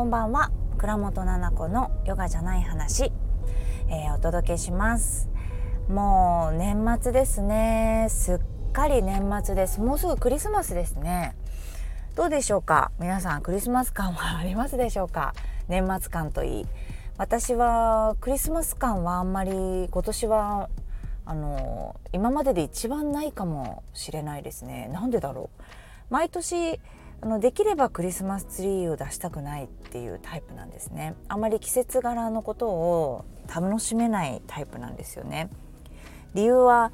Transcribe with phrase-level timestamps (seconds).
[0.00, 0.50] こんばんは。
[0.78, 3.12] 倉本々子のヨガじゃない話、
[3.90, 5.28] えー、お届けします。
[5.90, 8.06] もう年末ですね。
[8.08, 9.78] すっかり年末です。
[9.78, 11.36] もうすぐクリスマスですね。
[12.16, 12.92] どうでしょうか？
[12.98, 15.34] 皆さんクリスマス感はありますでしょうか？
[15.68, 16.66] 年末感といい。
[17.18, 19.52] 私はクリスマス感はあんまり
[19.90, 20.70] 今年は
[21.26, 24.88] あの今までで一番ないかもしれないですね。
[24.94, 25.62] なんでだろう？
[26.08, 26.80] 毎年
[27.22, 31.14] あのできればクリスマスツリーを出したくないっていうタイプなんですね。
[31.28, 33.24] あまり季節柄のことを
[33.54, 35.50] 楽しめないタイプなんですよね。
[36.34, 36.92] 理由は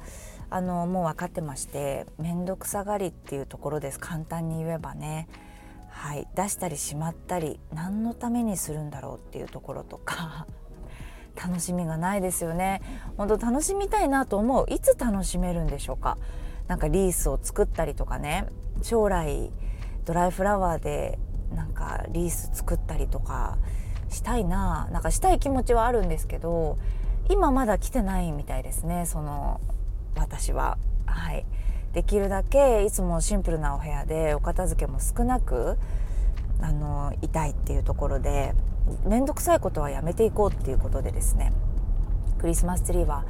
[0.49, 3.99] あのもう分かってまして面倒くさがりっていうところです。
[3.99, 5.29] 簡単に言えばね。
[5.89, 6.27] はい。
[6.35, 10.45] 出したりしまったり何のためにするんだろうっていうところとか
[11.41, 12.81] 楽しみがないですよね。
[13.15, 14.65] 本当楽しみたいなと思う。
[14.67, 16.17] いつ楽しめるんでしょうか。
[16.67, 18.47] なんかリースを作ったりとかね。
[18.81, 19.51] 将来
[20.07, 21.19] ドライフラワーで
[21.53, 23.57] なんかリース作ったりとか
[24.09, 26.77] したいななんかしたい気持ちはあるんですけど
[27.29, 29.59] 今まだ来てないみたいですねその
[30.15, 30.77] 私は。
[31.05, 31.45] はい
[31.93, 35.79] できるだけいつもシンプルなお部屋でお片付けも少なく
[36.61, 38.53] あのいたいっていうところで
[39.05, 41.53] 面倒くさいことはやめていこうっていうことでですね
[42.39, 43.25] クリスマスツリーは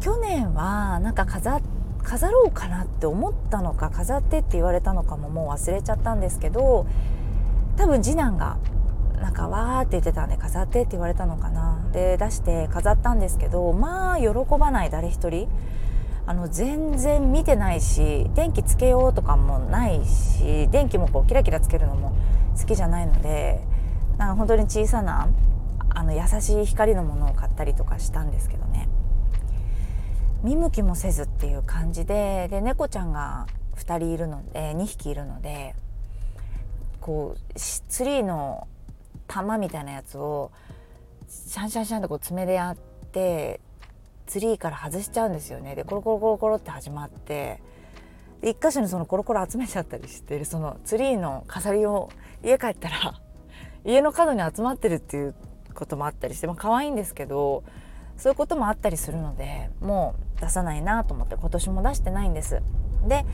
[0.00, 6.86] 去年はなんか飾って飾ろうかなって思ったのか飾ってって言われたのかももう忘れちゃったんですけど
[7.76, 8.56] 多分次男が
[9.20, 11.78] なんかわーって言ってたんで飾ってって言われたのかな。
[11.92, 14.28] で出して飾ったんですけどまあ喜
[14.58, 15.48] ばない誰一人。
[16.26, 22.12] あの全然見てないし電気つけようとかもないし電気もこうキラキラつけるのも
[22.56, 23.60] 好きじゃないので
[24.16, 25.28] なんか本当に小さな
[25.88, 28.88] あの優しい光のものを買ったりとかしたんですけどね。
[30.42, 33.46] 見向きもせずっていう感じでで猫ちゃんが
[33.76, 35.74] 2人いるので2匹いるので
[37.00, 38.66] こうツリーの
[39.26, 40.50] 玉みたいなやつを
[41.28, 42.76] シャンシャンシャンとこう爪でやっ
[43.12, 43.60] て
[44.26, 45.74] ツリーから外しちゃうんですよね。
[45.74, 47.60] でコロコロコロコロって始まって
[48.40, 52.10] で1箇所にそのコロコロ集めちゃったりしてるそのツリーの飾りを
[52.42, 53.20] 家帰ったら
[53.84, 55.34] 家の角に集まってるっていう
[55.74, 57.64] こともあったりしてまあ可愛いんですけど
[58.20, 62.62] そういうこともあったりするのでもう出さないなと思って今年も出してないんです。
[63.08, 63.24] で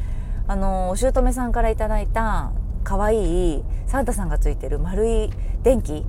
[0.47, 2.53] あのお姑さんから頂いた
[2.85, 5.31] 可愛いサンタさんがついてる丸い
[5.65, 6.07] 電気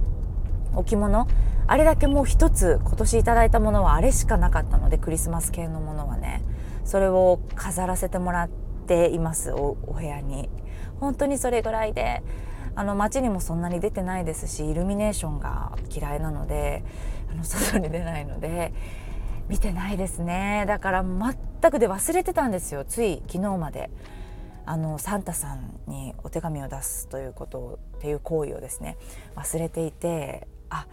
[0.75, 1.27] 置物
[1.65, 6.43] あれだけもう一つ今年いいたものはあれしかなかったのでクリスマス系のものはね
[6.85, 8.49] それを飾らせてもらっ
[8.87, 10.49] ていますお部屋に。
[10.99, 12.23] 本当にそれぐらいで
[12.75, 16.83] あの街にもそんなに出てないですしイルミネーションが嫌いなので
[17.31, 18.73] あの外に出ないので
[19.49, 20.65] 見てないですね。
[20.67, 22.85] だから全くで忘れてたんですよ。
[22.85, 23.89] つい昨日まで。
[24.69, 28.97] あのサンタさんにお手紙を出すということっていう行為をですね
[29.37, 30.87] 忘れていてあ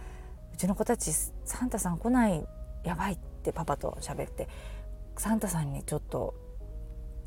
[0.53, 2.47] うちの子たちサンタさん来ない
[2.85, 4.47] やばいってパパと喋って
[5.17, 6.35] サンタさんにちょっと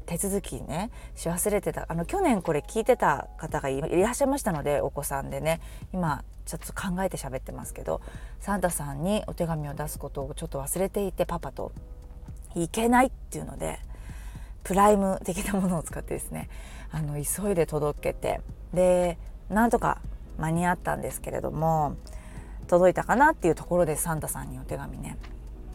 [0.09, 1.85] 手続きねし忘れてた。
[1.89, 5.61] あの去年これ聞いてた方がいらっしゃいましたのでお子さんでね。
[5.93, 8.01] 今ちょっと考えて喋ってますけど
[8.41, 11.73] サンタさんにお手紙を出すことをちょっと忘れていてパパと
[12.55, 13.81] いけないっていうので
[14.65, 16.49] プライム的なものを使ってですね
[16.91, 18.41] あの急いで届けて
[18.73, 19.19] で
[19.51, 20.01] なんとか
[20.39, 21.97] 間に合ったんですけれども
[22.67, 25.19] 届いたかなっていうところでサンタさんにお手紙ね。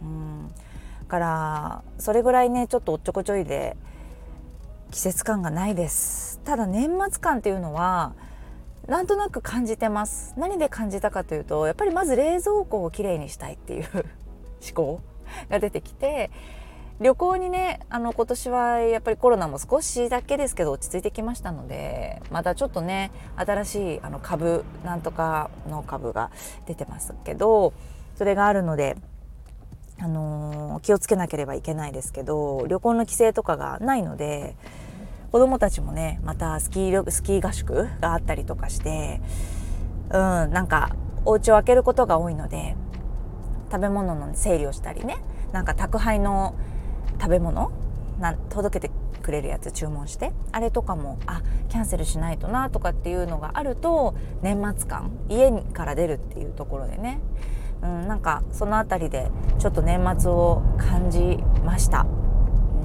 [0.02, 0.52] うん。
[1.08, 3.78] からそれぐらいねちょっとおっちょこちょいで
[4.94, 6.40] 季節感がないです。
[6.46, 8.14] ただ年末感っていうのは
[8.88, 10.36] なんとなく感じてます。
[10.38, 13.88] 何で感じたかというとやっぱりまず冷蔵庫をきれいにしたいっていう
[14.62, 15.02] 思考
[15.50, 16.30] が出てきて
[17.00, 26.30] 旅行にねあの今年はやっぱりコロナも少しだけですけど落ち着いてきましたのでまたちょっとね新しいあの株なんとかの株が
[26.68, 27.74] 出てますけど
[28.16, 28.96] それがあるので
[30.00, 34.56] あの、気をつけなければいけないですけど旅行の規制とかがないので
[35.32, 39.22] 子どもたちもねまたスキースキー合宿があったりとかして
[40.10, 40.96] うんなんか
[41.26, 42.76] お家を開けることが多いので
[43.72, 45.18] 食べ物の整理をしたりね
[45.52, 46.56] なんか宅配の
[47.20, 47.72] 食べ物
[48.20, 57.20] な届けてくれるやつ注文してあれとかもあキャンセルしないとなとかっていうのがあると年末感家から出るっていうところでね、
[57.84, 62.06] うん、なんかその辺りでちょっと年末を感じました。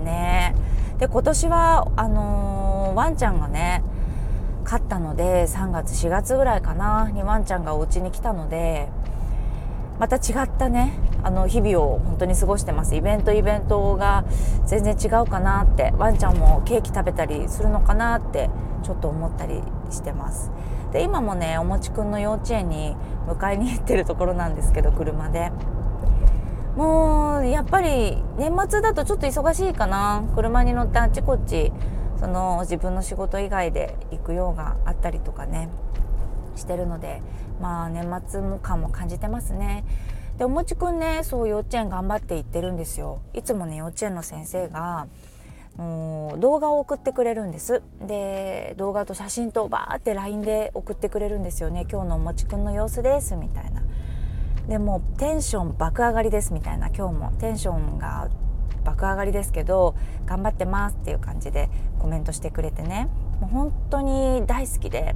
[0.05, 0.55] ね。
[0.99, 3.85] で今年はあのー、ワンちゃんがね
[4.65, 8.89] 飼ったので3月4月ぐらいかなにワンちゃんがお家に来たので
[10.01, 10.93] また違ったね
[11.23, 12.95] あの日々を本当に過ごしてます。
[12.95, 14.25] イベントイベントが
[14.67, 18.51] 全然違うかなってワンちゃんもケーキ食べたりするのかなって
[18.83, 19.61] ちょっと思ったり
[19.91, 20.51] してます。
[20.93, 22.97] で今もねおもちくんの幼稚園に
[23.27, 25.51] 迎えに行ってるところなんですけど車で
[26.77, 31.73] もうやっぱり年末だとちょっと忙しいかな車に乗ってあっちこっち
[32.19, 35.69] その自分の仕事以外で行く用があったりとかね
[36.57, 37.23] してるので
[37.61, 39.85] まあ年末も感も感じてますね。
[40.39, 43.21] でおもちくんねそう幼稚園頑張って行ってるんですよ。
[43.35, 45.09] いつもね幼稚園の先生が
[45.79, 47.83] 動画を送ってくれるんです。
[48.07, 51.87] で動画と写真とバーって LINE で送ってくれるんですよね。
[51.91, 53.83] 今日のおもちくんの様子ですみたいな。
[54.69, 56.89] でもテンション爆上がりですみたいな。
[56.89, 58.29] 今日もテンションが
[58.85, 59.95] 爆上がりですけど
[60.27, 63.09] 頑張ってますっていう感じでコメントしてくれてね。
[63.41, 65.15] もう本当に大好きで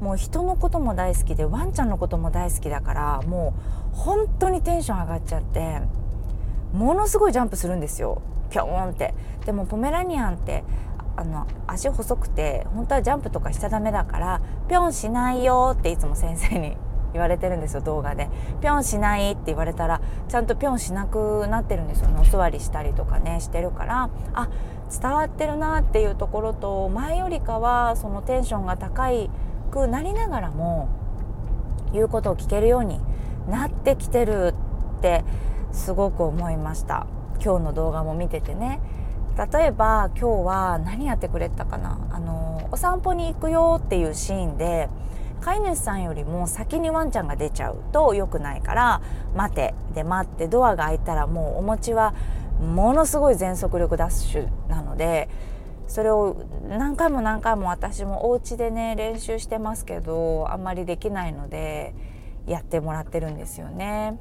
[0.00, 3.54] もう人のことも大好きでワンちゃんのことも大好きだからも
[3.92, 5.82] う本当にテンション上がっちゃって
[6.72, 8.20] ものすごいジャンプするんですよ。
[8.50, 9.14] ピョーンって。
[9.46, 10.64] でもポメラニアンって
[11.16, 16.76] あの足細くて本当はジャンプとかしちゃダメだからピョンしないよっていつも先生に
[17.12, 18.28] 言われてるんですよ動画で。
[18.60, 22.20] ピョンしないって言われたらちゃんとピョンしなくなってるんですよね。
[22.20, 24.08] お座りしたりとかねしてるから。
[24.34, 24.48] あ
[24.90, 29.08] 伝わってるなっていうところと前よりかはそのテンションが高
[29.70, 30.88] くなりながらも
[31.92, 33.00] 言うことを聞けるように
[33.48, 34.54] なってきてる
[34.98, 35.24] って
[35.72, 37.06] すごく思いました。
[37.42, 38.80] 今日の動画も見ててね。
[39.52, 41.98] 例えば今日は何やってくれたかな。
[42.10, 44.88] あのお散歩に行くよっていうシーンで
[45.40, 49.02] 飼い主さんよりも先にワンちゃんが出ちゃうと良くないから
[49.34, 49.74] 待て。
[49.94, 52.14] で待ってドアが開いたらもうお餅は
[52.60, 55.28] ものすごい全速力ダッシュなので
[55.86, 56.36] それを
[56.68, 61.94] 何回も何回も私もお家でね練習してますけどあんまりできないので
[62.46, 64.18] やってもらってるんですよね。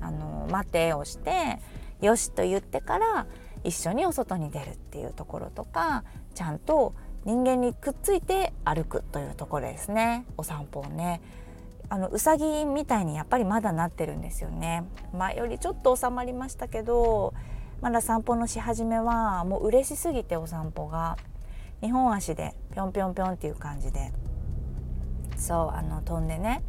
[0.00, 1.58] あの待てをして
[2.00, 3.26] よしと言ってから
[3.64, 6.04] 一緒にお外に出るっていうところとか
[6.34, 10.24] ちゃんと人間にくっついて歩くというところですね。
[10.36, 11.20] お散歩をね。
[11.90, 14.84] あのうさぎみたいにやっぱりまだなってるんですよね。
[15.12, 17.34] 前よりちょっと収まりましたけど
[17.80, 21.16] まだ散歩のし始めはもう嬉しすぎてお散歩が。
[21.80, 24.12] 2本足でぴょんぴょんぴょんっていう感じで。
[25.36, 26.62] そうあの飛んでね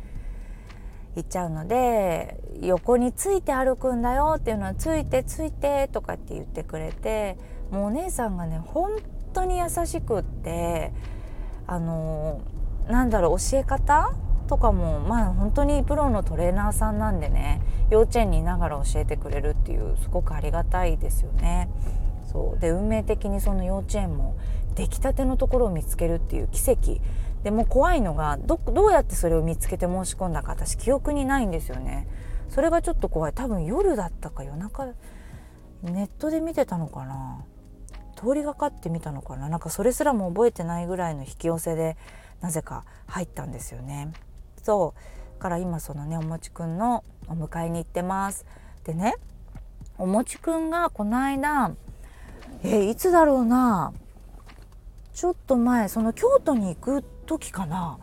[1.16, 7.38] 行っちゃうので横について歩くんだよっていうのはついてついてとかって言ってくれて
[7.72, 8.92] もうお姉さんがね本
[9.34, 10.92] 当に優しくって
[11.68, 12.42] あの
[12.88, 14.14] なんだろう教え方
[14.48, 21.70] とかもまあ本当にプロのトレーナーさんなんでね幼稚園にいながら教えてくれるっていうすごくありがたいですよね。
[22.32, 24.36] そうで運命的にその幼稚園も
[24.76, 26.98] 出来たてのところを見つけるっていう奇跡
[27.44, 32.08] でも怖いのがどどうやってそれを見つけて申し込んだか私記憶にないんですよね。
[32.50, 34.88] それがちょっと怖い多分夜だったか夜中
[35.84, 37.46] ネットで見てたのかな
[38.16, 41.96] 通りがかってみたのかななんかそれすらも覚えてないぐらいの引き寄せで
[42.42, 44.12] なぜか入ったんですよね。
[44.64, 44.94] そ
[45.38, 48.46] うから今そのねおもちくんのお迎えに行ってます。
[48.84, 49.16] でね
[49.98, 51.76] おもちくんがこの間
[52.64, 53.94] えいつだろうな
[55.14, 58.00] ちょっと前その京都に行くって時かな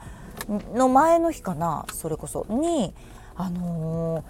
[0.74, 2.46] の前の日かなそれこそ。
[2.48, 2.94] に
[3.34, 4.22] あのー、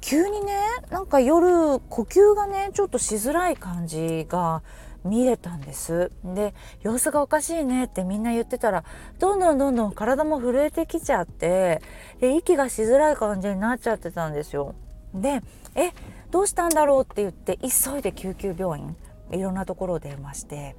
[0.00, 0.58] 急にね
[0.90, 4.62] なんか夜呼吸がねちょっとしづらい感じが
[5.04, 6.10] 見れたんです。
[6.24, 8.84] で様子がおかしいねってみんな言ってたら
[9.18, 11.80] どんどんどんどん体も震えてきちゃって
[12.20, 14.74] で息がしづらい感じになっちゃってたんですよ。
[15.14, 15.42] で
[15.76, 15.92] え
[16.30, 18.96] どうしたんだろうって言って急いで救急病院
[19.30, 20.74] いろんなところを電話して。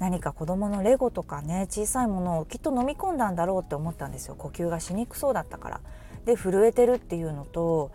[0.00, 4.34] 何か子供のレゴとかね小さいものをきっと飲み込んだんだろうって思ったんですよ。
[4.34, 5.80] 呼吸がしにくそうだったから。
[6.24, 7.92] で震えてるっていうのと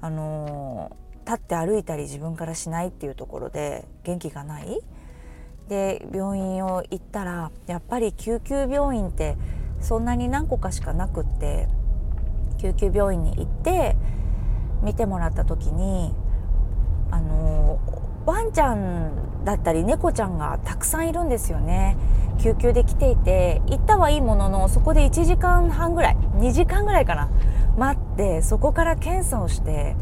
[0.00, 4.80] あの立って歩いたり自分からしないっていうところで元気がない。
[5.68, 9.36] で病院を行ったらやっぱり救急病院って
[9.80, 11.68] そんなに何個かしかなくって
[12.58, 13.96] 救急病院に行って
[14.82, 16.12] 見てもらった時に
[17.10, 17.80] あの
[18.26, 21.96] ワンちゃんだったり猫ちゃんがたくさんいるんですよね。
[22.38, 27.30] 救急で来ていて行ったはいいもののそこで1時間半ぐらい2時間ぐらいかな
[27.78, 29.96] 待ってそこから検査をして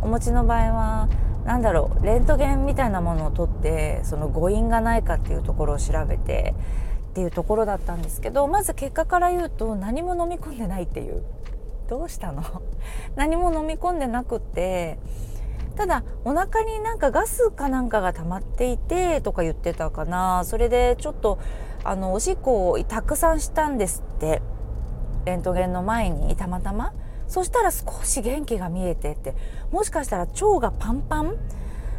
[0.00, 1.08] お持ちの場合は
[1.44, 6.54] 何だろうレントゲンみたいなものを取ってその誤飲がないかっていうところを調べて
[7.10, 11.22] っていうところだったんですけどまず結果から言うと何も飲み込んでないっていう。
[11.88, 12.44] どうしたの？
[13.16, 15.00] 何も飲み込んでなくって
[15.80, 20.44] ただお腹になんかガスかなんかが溜まっていてとか言ってたかな。
[20.44, 21.38] それでちょっと
[21.84, 24.42] あのおしっこをたくさんしたんですって。
[25.24, 26.92] レントゲンの前にたまたま。
[27.28, 29.34] そしたら少し元気が見えてって。
[29.72, 31.38] もしかしたら腸がパンパン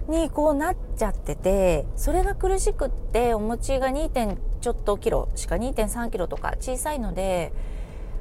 [0.07, 1.87] にこうなっちゃってて。
[1.95, 4.09] それが苦しくってお餅が 2.
[4.09, 7.51] 点ちょっとキロしか2 3キロとか小さいので。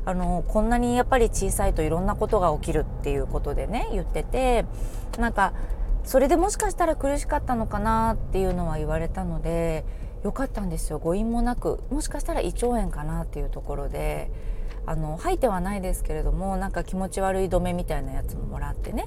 [0.04, 4.64] あのこんなにやっぱり小さいといろんなことが起きるっていうことでね言ってて
[5.18, 5.52] なんか
[6.04, 9.84] それでもしかしたら苦しかったのかなっていうのは言われたので
[10.24, 10.98] よかったんですよ。
[10.98, 14.30] 誤飲もなくもしかしたら胃腸炎かなっていうところで
[14.86, 19.06] あの吐いてはないですけれどもなんか気持ち悪い止めみたいなやつももらってね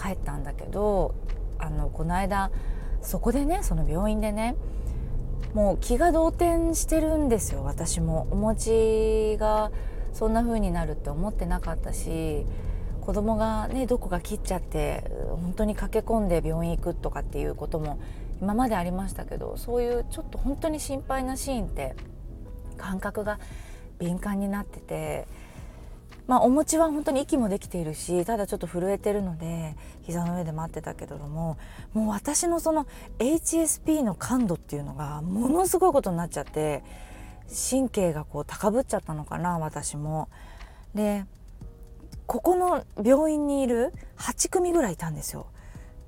[0.00, 1.14] 帰ったんだけど
[1.58, 2.50] あのこの間
[3.02, 4.56] そこでねその病院でね
[5.54, 7.64] もう気が動転してるんですよ。
[7.64, 8.26] 私も。
[8.30, 9.70] お餅が
[10.12, 12.44] そんな風になるって思ってなかったし
[13.00, 17.98] 子供がねどこか切っちゃって本当に駆け込んで病院行くとかっていうことも
[18.42, 21.96] 今までありましたけどそういうちょっと本当に心配なシーンって
[22.76, 23.38] 感覚が
[23.98, 25.26] 敏感になってて
[26.26, 31.56] まあお餅は本当に息もできているしただちょっと震えてるので膝の上で待ってたけれども
[31.94, 32.86] もう私のその
[33.18, 36.84] HSP の感度っていうのがものすごいことになっちゃって
[37.48, 40.28] 神経がこう高ぶっちゃったのかな私も。
[40.94, 41.24] で
[42.26, 45.46] ここの病院にいる8組ぐらいいたんですよ。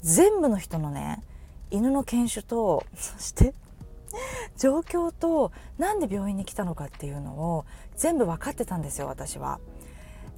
[0.02, 1.22] 全部の人のね
[1.70, 3.54] 犬の犬種とそして
[4.56, 7.64] 状況となんで病院に来たのかっていうのを
[7.96, 9.60] 全部分かってたんですよ私は。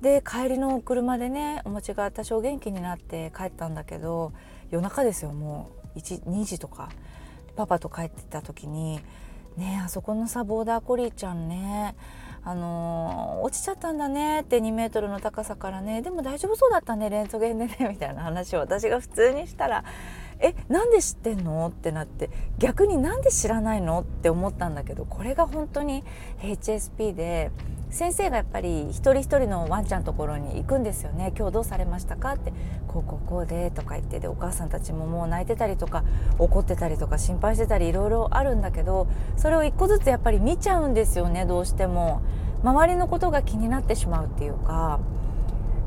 [0.00, 4.32] で帰りの車でねお餅が多少元気になって帰ったんだけど
[4.71, 6.88] 夜中ですよもう1 2時とか
[7.54, 9.00] パパと帰ってた時に
[9.56, 11.94] 「ねあそこのさボーダーコリーちゃんね
[12.44, 19.85] あのー、落ちちゃったんだねって2メートルの高さからねでも大丈夫そうだったねレントゲンでねみたいな話を私が普通にしたら
[20.43, 24.01] 「えなんで知ってんの?」ってなって逆になんで知らないの？
[24.01, 26.05] って思ったんだけどこれが本当に
[26.41, 27.51] HSP で
[27.91, 31.33] 先生がやっぱり一人一人のワンちゃんところに行くんですよね。
[31.37, 32.33] 今日どうされましたか？
[32.33, 32.53] って
[32.89, 36.05] こうこうこうでとか言ってでお母さんたちももう泣いてたりとか
[36.39, 39.07] 怒ってたりとか心配してたりいろいろあるんだけど
[39.37, 42.23] それを一個ずつやっぱり見ちゃうんですよねどうしても。
[42.65, 45.01] 周りのことが気になってしまうっていうか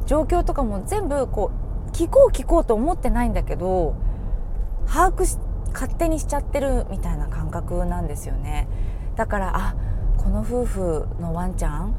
[0.07, 1.51] 状況とかも全部こ
[1.87, 3.95] う聞こう聞こうと思ってないんだけど
[4.87, 5.37] 把握し
[5.73, 8.67] 勝手にしちゃってるみたいな感覚なんですよね。
[9.15, 9.75] だからあ
[10.17, 11.95] この夫婦のワンちゃん？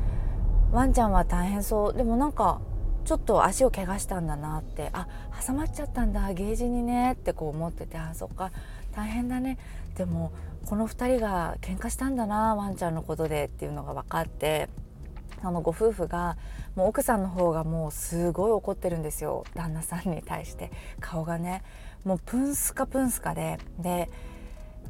[0.73, 1.93] ワンちゃんは大変そう。
[1.95, 2.61] でもなんか
[3.05, 4.90] ちょっと足を怪我したんだなって。
[4.93, 5.07] あ
[5.47, 8.50] 挟まっちゃったんだゲージにねってこう思っててあそっか。
[8.93, 9.59] 大変だね。
[9.97, 10.33] でも
[10.64, 14.69] この2人が喧嘩したんだなワンちゃんのことでっていうのが分かって。
[15.43, 16.37] あのご夫婦が
[16.75, 19.45] もう奥さんの方がもうすごい怒ってるんですよ。
[19.55, 20.71] 旦那さんに対して。
[21.00, 21.62] 顔がね
[22.05, 23.59] もうプンスカプンスカで。
[23.78, 24.11] で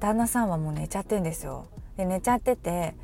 [0.01, 1.67] 旦那さんはもう寝ちゃってんですよ。
[1.97, 2.95] で寝ちゃってて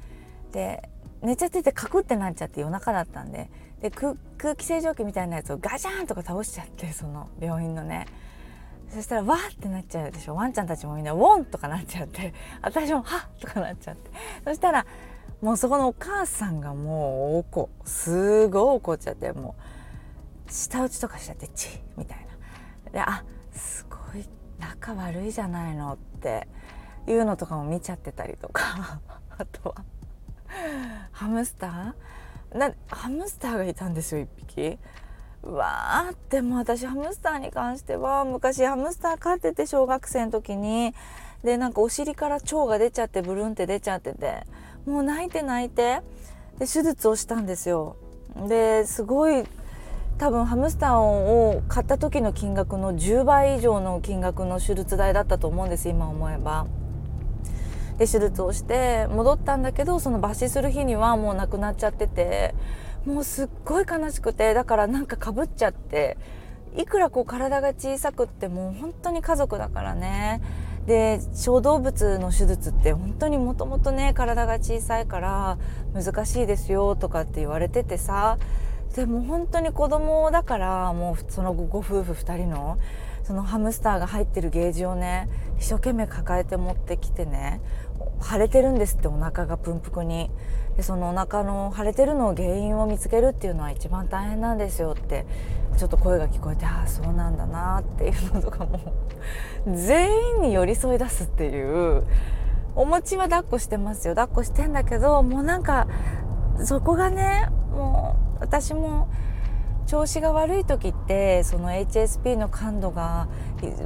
[0.53, 0.89] で
[1.23, 3.51] 寝ちゃっててカクってなっちゃって夜中だったんで。
[3.81, 4.15] で空
[4.55, 8.07] 気清浄機みたいなやつをガジャンとか倒しちゃってその病院のね。
[8.91, 10.35] そしたらわーってなっちゃうでしょ。
[10.35, 12.35] ワンちゃんたちもみんなウォンとかなっちゃって。
[12.61, 14.11] 私もはっとかなっちゃって。
[14.45, 14.87] そしたら
[15.43, 19.57] もうそこのお母さんがもうおこすごい怒っちゃっても
[20.49, 22.19] う舌打ちとかしちゃってチッみたい
[22.87, 22.93] な。
[22.93, 24.25] であすごい
[24.61, 26.47] 仲悪いじゃないのって
[27.09, 29.01] いうのとかも見ちゃってたりとか。
[29.37, 29.85] あとは
[31.11, 34.79] ハムスターなハムスターがいたんですよ1匹。
[35.43, 40.95] わーってもう私ハムスターに関しては昔ハムスター飼ってて小学生の時に。
[41.43, 44.47] でなんかお尻から腸が出ちゃってブルンって出ちゃってて。
[44.87, 46.03] もう泣いて泣いて。
[46.59, 47.97] で手術をしたんですよ。
[48.49, 49.45] ですごい
[50.19, 56.67] 多分ハムスターを買った時の金額の10倍以上の金額の手術代だったと思うんです今思えば。
[57.99, 62.55] で手術をして戻ったんだけどその抜歯する日にはもう亡くなっちゃってて。
[63.05, 66.17] もうすっごい悲しくてだからなんかかぶっちゃって。
[66.77, 70.41] いくらこう体が小さくってもう本当に家族だからね。
[70.87, 75.59] で小動物の手術って本当にもともとね体が小さいから
[75.95, 78.39] 難しいですよとかって言われててさ
[78.97, 82.79] でも本当に子供だからもうそのご夫婦2人の
[83.23, 87.61] そのハムスターが入ってるゲージをね一生懸命抱えて持ってきてね
[88.23, 90.31] 腫れてるんですってお腹がプンプクに。
[90.77, 95.27] でそのお腹の腫れてるのを原因を見つけるっていうのは一番大変なんですよって
[95.77, 98.81] ちょっと声が聞こえてああそうなんだなっていうのとかも
[99.67, 102.05] 全員に寄り添い出すっていう
[102.75, 104.15] お餅は抱っこしてますよ。
[104.15, 105.87] 抱っこしてんだけどもうなんか
[106.65, 109.09] そこがねもう私も
[109.87, 113.29] 調子が悪い時ってその HSP の感度が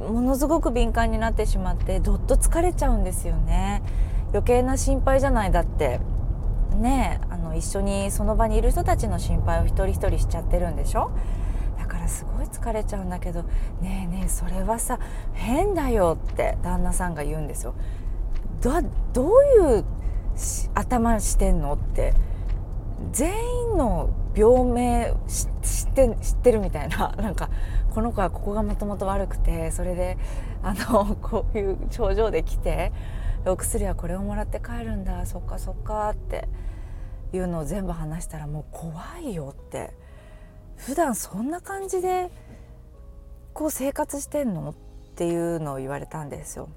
[0.09, 3.83] ものすごく敏感になってしまってどっと疲れちゃうんですよね。
[4.29, 5.99] 余計な心配じゃないだって。
[6.75, 11.09] ねあの一緒にその場にいる人たちの心配を一人一人しちゃってるんでしょ？
[11.79, 13.43] だからすごい疲れちゃうんだけど。
[13.81, 14.99] ねえねえそれはさ
[15.33, 17.73] 変だよって旦那さんが言うんですよ。
[18.61, 18.71] ど
[19.13, 19.29] どう
[19.75, 19.85] いう
[20.75, 22.13] 頭してんのって。
[23.11, 23.31] 全
[23.71, 27.13] 員の病名知って知ってるみたいな。
[27.21, 27.49] なんか
[27.93, 30.17] この子はここがもともと悪くてそれで
[30.63, 32.91] あのこういう症状で来て
[33.49, 36.47] お薬はこれをもらって帰るんだそっかそっかって
[37.33, 39.93] いうのを全部話したらもう怖いよって
[40.75, 42.29] 普段そんな感じで
[43.53, 44.69] こう生活してんの？
[44.69, 44.73] っ
[45.17, 46.69] ていうのを言われたんですよ。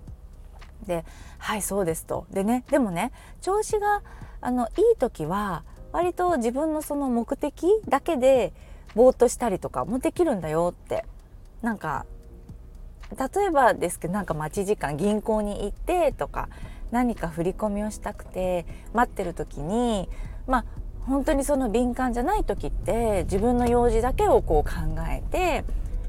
[0.87, 1.05] で
[1.37, 2.27] 「はいそうです」と。
[2.31, 3.13] でねでもね
[3.43, 4.03] 調子が
[4.41, 8.55] あのいい時は割と自分のその目的だけで
[8.95, 11.05] ぼーっとしたりとかもできるんだよって
[11.61, 12.07] なんか
[13.19, 16.49] 例えばですけどなんか待ち時間銀行に行ってとか
[16.91, 20.09] 何か振り込みをしたくて待ってる時に
[20.47, 20.65] まあ
[21.07, 24.73] 本当にその敏感じゃない時って自分の用事だけをこう考
[25.09, 25.65] えて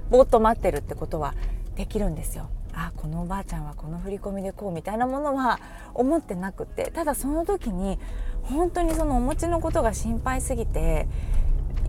[0.09, 1.33] ぼーっと待ってるってことは
[1.75, 2.49] できるんですよ。
[2.73, 5.59] あこのおばあちゃんはこの振り込みでこうみたいなものは
[5.93, 7.99] 思ってなくてただその時に
[8.43, 11.07] 本当にそのお餅のことが心配すぎて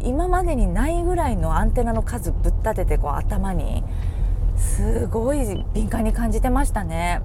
[0.02, 3.84] 今までにないぐらいのアンテナの数ぶっ立ててこう頭に
[4.62, 7.20] すごい敏感に感じてましたね。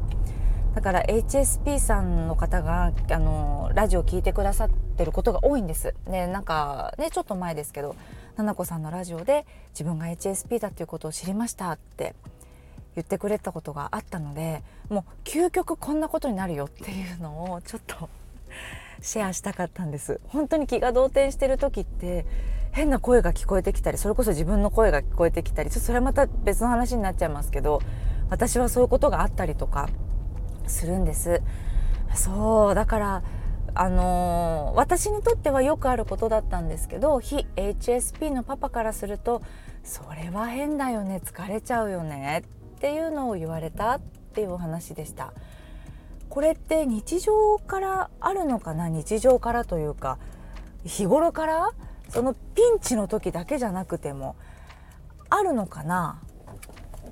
[0.75, 5.95] だから HSP さんの方があのラジオ聞いてくださってることが多いんです。
[6.07, 7.95] ね、なんかねちょっと前ですけど
[8.35, 12.13] ななこさんのラジオで自分が HSP だっていうことを知りましたって
[12.95, 18.09] 言ってくれたことがあったのでもう究極こんなことになるよっていうのをちょっと
[19.01, 22.25] シェアしたかったんです本当に気が動転してる時って
[22.71, 27.81] 変な声が聞こえてきたりそれこそ自分の声が聞こえてきたりそれはまた別の話になっちゃいますけど
[28.29, 29.89] 私はそういうことがあったりとか
[30.67, 31.41] するんです。
[32.13, 33.23] そうだから
[33.73, 39.43] あのー、私にとってはよくあることだったんですけど非 HSP のパパからすると
[39.83, 42.43] それは変だよね疲れちゃうよね
[42.75, 43.99] っていうのを言われたっ
[44.33, 45.33] ていうお話でした。
[46.29, 48.89] これって日常からあるのかな？
[48.89, 50.17] 日常からというか
[50.83, 51.71] 日頃から？
[52.09, 54.35] そのピンチの時だけじゃなくても
[55.29, 56.21] あるのかな？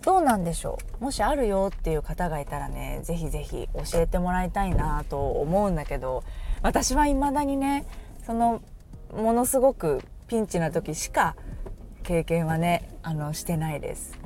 [0.03, 1.03] どうなんでしょう？
[1.03, 6.23] もしあるよっていう方がいたらね是非是非教えてもらいたいなと思うんだけど
[6.61, 7.85] 私は未だにね
[8.25, 8.61] その
[9.15, 11.35] ものすごくピンチな時しか
[12.03, 14.17] 経験はねあのしてないです。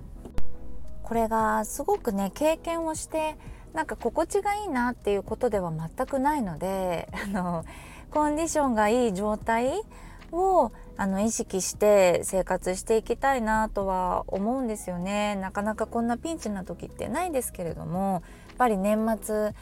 [1.03, 3.35] これがすごくね経験をして
[3.73, 7.65] なんか心地がいいなっていうことでは全くないのであの
[8.11, 9.81] コンディションがいい状態
[10.31, 15.35] をあの意識して生活していきたいなとは思うんですよね。
[15.35, 19.53] なかなかこんなピンチな時ってないですけれどもやっぱり年末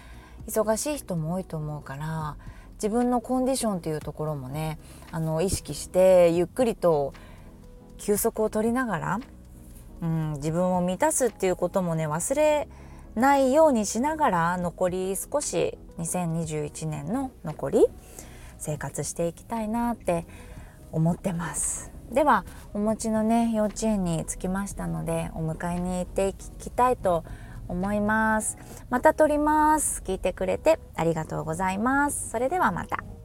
[0.47, 2.37] 忙しい人も多いと思うから
[2.75, 4.79] 自分のコンディションっていうところもね
[5.11, 7.13] あの意識してゆっくりと
[7.97, 9.19] 休息を取りながら、
[10.01, 12.67] うん、自分を満たすっていうこともね忘れ
[13.15, 17.85] ないようにしながら残り少し2021年の残り
[18.59, 20.25] 生活していきたいなって
[20.91, 21.91] 思ってます。
[22.11, 27.23] ではお持ちのね幼稚園に着きましたのでお迎えに行っていきたいと
[27.67, 28.57] 思います。
[28.89, 30.01] また撮ります。
[30.05, 32.29] 聞いてくれてありがとうございます。
[32.29, 33.16] それではまた。